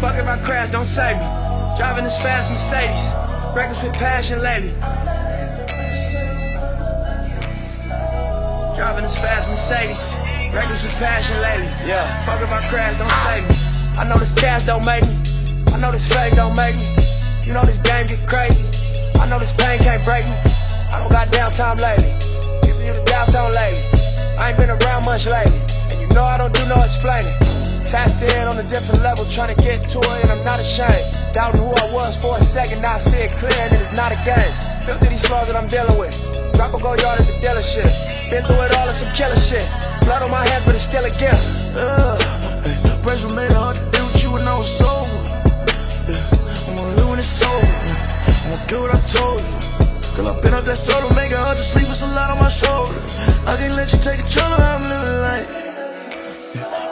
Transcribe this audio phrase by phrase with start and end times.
[0.00, 1.22] Fuck if I crash, don't save me.
[1.76, 3.14] Driving this fast Mercedes,
[3.54, 4.70] reckless with passion lately.
[8.74, 10.16] Driving this fast Mercedes,
[10.54, 11.66] reckless with passion lately.
[11.86, 13.54] Yeah, fuck if I crash, don't save me.
[14.00, 15.14] I know this cash don't make me.
[15.72, 16.96] I know this fame don't make me.
[17.46, 18.66] You know this game get crazy.
[19.20, 20.36] I know this pain can't break me.
[20.92, 22.12] I don't got downtime lately.
[22.68, 23.80] Giving you the downtown lately.
[24.36, 25.56] I ain't been around much lately.
[25.88, 27.32] And you know I don't do no explaining.
[27.88, 31.00] Tapped in on a different level, trying to get to it, and I'm not ashamed.
[31.32, 34.12] Doubting who I was for a second, now I see it clear, and it's not
[34.12, 34.52] a game.
[34.84, 36.12] Filthy these flaws that I'm dealing with.
[36.54, 37.88] Drop a go yard at the dealership.
[38.28, 39.64] Been through it all, it's some killer shit.
[40.04, 41.40] Blood on my hands, but it's still a gift.
[41.72, 42.20] Uh,
[43.02, 45.08] pressure made it hard to deal with you when I was sober.
[46.04, 47.64] Yeah, I'm gonna live when it's over.
[48.28, 49.31] I'm gonna do what I told
[50.52, 53.00] been up that solo, make it hard to sleep, it's a lot on my shoulder.
[53.48, 55.48] I can't let you take control of how I'm living life.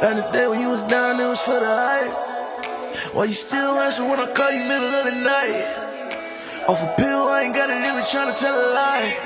[0.00, 3.14] Back in the day when you was down, it was for the hype.
[3.14, 6.68] Why you still answer when I call you middle of the night?
[6.68, 9.16] Off a pill, I ain't got it in me trying to tell a lie.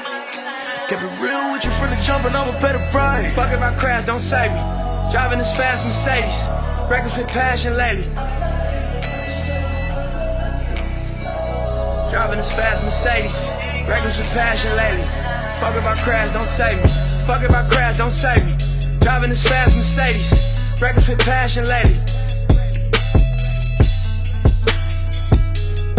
[0.86, 3.34] Kept it real with you from the jump, and I'ma pay the price.
[3.34, 4.62] Fuck if I crash, don't save me.
[5.10, 6.38] Driving this fast Mercedes.
[6.88, 8.06] Reckless with passion lately.
[12.14, 13.69] Driving this fast Mercedes.
[13.88, 15.04] Reckless with passion lately.
[15.60, 16.88] Fuck if I crash, don't save me.
[17.26, 18.54] Fuck if I crash, don't save me.
[19.00, 20.32] Driving this fast Mercedes.
[20.80, 21.98] Reckless with passion lately.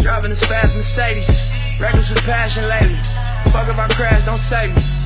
[0.01, 1.29] Driving this fast Mercedes.
[1.79, 2.99] Reckless with passion lately.
[3.51, 5.00] Fuck if I crash, don't save me.